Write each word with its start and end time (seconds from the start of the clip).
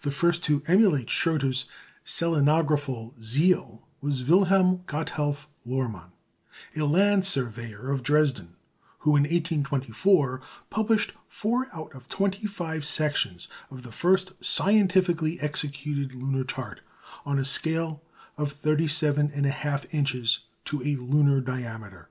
The 0.00 0.10
first 0.10 0.42
to 0.44 0.62
emulate 0.66 1.08
Schröter's 1.08 1.66
selenographical 2.02 3.12
zeal 3.22 3.86
was 4.00 4.24
Wilhelm 4.24 4.78
Gotthelf 4.86 5.46
Lohrmann, 5.66 6.12
a 6.74 6.84
land 6.84 7.26
surveyor 7.26 7.90
of 7.90 8.02
Dresden, 8.02 8.56
who, 9.00 9.10
in 9.10 9.24
1824, 9.24 10.40
published 10.70 11.12
four 11.28 11.68
out 11.74 11.94
of 11.94 12.08
twenty 12.08 12.46
five 12.46 12.86
sections 12.86 13.48
of 13.70 13.82
the 13.82 13.92
first 13.92 14.42
scientifically 14.42 15.38
executed 15.38 16.14
lunar 16.14 16.44
chart, 16.44 16.80
on 17.26 17.38
a 17.38 17.44
scale 17.44 18.02
of 18.38 18.50
37 18.52 19.28
1/2 19.28 19.86
inches 19.92 20.44
to 20.64 20.80
a 20.80 20.96
lunar 20.96 21.42
diameter. 21.42 22.08